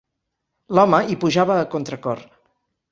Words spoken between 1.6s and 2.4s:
a contracor.